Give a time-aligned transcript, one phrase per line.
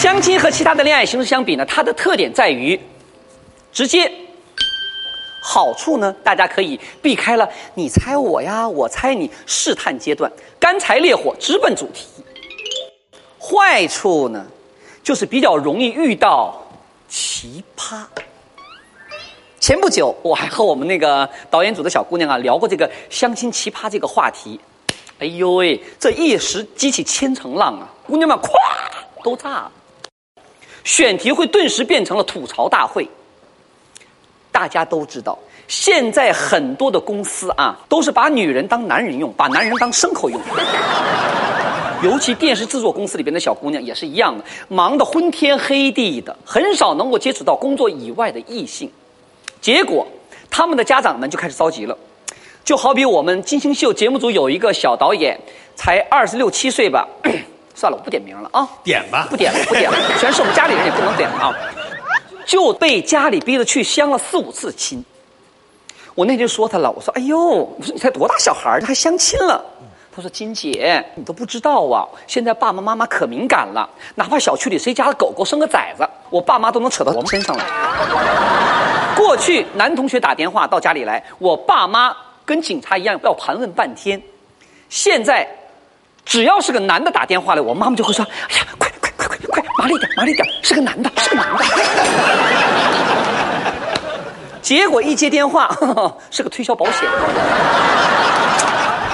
[0.00, 2.80] 相亲和其他的恋爱形式相比呢，它的特点在于
[3.70, 4.10] 直接。
[5.42, 12.06] 好处呢，大家可以避开了你猜我呀，我猜你试探阶段，干柴烈火直奔主题。
[13.38, 14.46] 坏处呢，
[15.02, 16.58] 就是比较容易遇到
[17.06, 18.02] 奇葩。
[19.60, 24.58] 前不久，我还和我们那个导演组的小姑娘啊聊过这个相亲奇葩这个话题。
[25.18, 27.86] 哎呦喂，这一时激起千层浪啊！
[28.06, 28.48] 姑娘们咵
[29.22, 29.72] 都炸了，
[30.84, 33.08] 选题会顿时变成了吐槽大会。
[34.52, 40.40] 大家都知道，现在很多的公司啊，都是把女人当男人用，把男人当牲口用。
[42.02, 48.90] 尤其电视制作公司里边的小姑娘也是一样的，忙得昏天黑地的，很少能够接触到工作以外的异性。
[49.60, 50.06] 结果，
[50.50, 51.96] 他们的家长们就开始着急了。
[52.64, 55.38] 就好比我们金星秀节目组有一个小导演，
[55.76, 57.06] 才二十六七岁吧，
[57.74, 58.68] 算了，我不点名了啊。
[58.82, 61.54] 点吧，不点了，不点了，全是我们家里人，也不能点了啊。
[62.44, 65.04] 就被家里逼着去相了四五次亲。
[66.14, 69.64] 我那天说他了，我说：“哎呦，我说你才多大小孩儿，还相亲了？”
[70.14, 77.64] 他说：“金姐，你都不知道啊，现在爸爸妈妈可敏感了，哪怕小区里谁家的狗狗生个崽子，我爸妈都能扯到我们身上来。
[79.16, 84.20] 过去男同学打电话到家里来，我爸妈跟警察一样要盘问半天。
[84.88, 85.48] 现在，
[86.30, 91.64] 只要是个男的打电话来，我妈妈就会说：‘哎呀，快快快快快，麻利点，麻利点，是个男的，是个男的。’
[94.62, 97.02] 结果一接电话，呵 呵是个推销保险。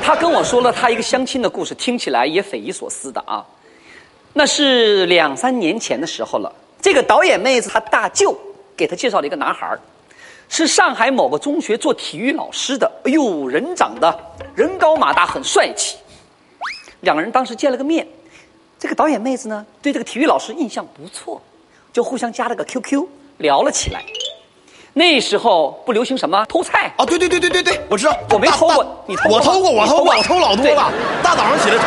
[0.00, 3.44] 他跟我说了他一个相亲的故事，听起来也匪夷所思的啊。
[4.32, 6.52] 那是两三年前的时候了。
[6.80, 8.38] 这个导演妹子她大舅
[8.76, 9.76] 给她介绍了一个男孩
[10.48, 12.88] 是上海某个中学做体育老师的。
[13.04, 14.16] 哎呦，人长得
[14.54, 15.96] 人高马大，很帅气。
[17.00, 18.06] 两个人当时见了个面，
[18.78, 21.40] 这个导演妹子呢对这个体育老师印象不错，
[21.92, 23.06] 就互相加了个 QQ，
[23.38, 24.02] 聊了起来。
[24.92, 30.92] 那时候不流行什么偷菜啊，对对对对对对，我知道，我没偷过你偷过我偷过，我偷过，我偷老多对了，
[31.22, 31.84] 大早上起来偷。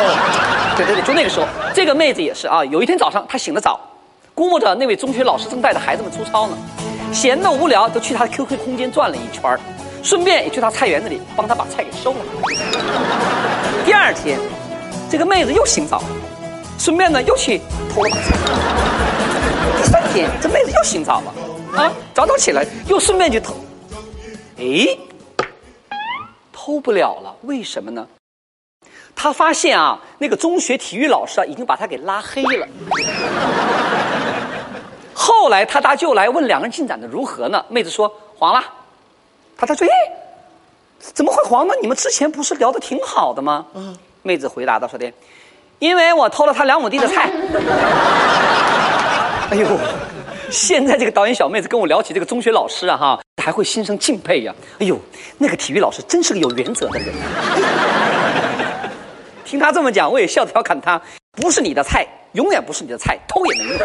[0.77, 2.63] 对对对，就那个时候，这个妹子也是啊。
[2.65, 3.79] 有一天早上，她醒得早，
[4.33, 6.57] 估摸着那位中学老师正带着孩子们出操呢，
[7.11, 9.59] 闲得无聊，就去他的 QQ 空间转了一圈儿
[10.01, 12.19] 顺便也去他菜园子里帮他把菜给收了。
[13.85, 14.39] 第二天，
[15.13, 16.01] 这个妹子又醒早，
[16.79, 17.61] 顺便呢又去
[17.93, 18.33] 偷了把菜。
[19.77, 21.31] 第三天，这妹子又醒早了，
[21.79, 23.53] 啊，早早起来又顺便去偷。
[24.57, 24.97] 哎，
[26.51, 28.07] 偷不了了，为什么呢？
[29.15, 32.67] 他发现啊，那个中学体育老师啊，已经把他给拉黑了。
[35.13, 37.63] 后来他大舅来问两个人进展的如何呢？
[37.69, 38.63] 妹子说黄了。
[39.55, 39.91] 他大舅哎，
[40.97, 41.75] 怎么会黄呢？
[41.83, 43.67] 你们之前不是聊的挺好的吗？
[43.75, 43.95] 嗯。
[44.23, 45.11] 妹子回答道说的，
[45.79, 47.29] 因为我偷了他两亩地的菜。
[49.51, 49.67] 哎呦，
[50.49, 54.99] 现在这个导演小妹子跟我聊起这个中学老师啊，哈，还会心生敬佩呀、哎呦，
[55.37, 57.09] 那个体育老师真是个有原则的人。
[59.45, 60.99] 听他这么讲，我也笑着调侃他：
[61.33, 63.77] 不是你的菜，永远不是你的菜，偷也没用。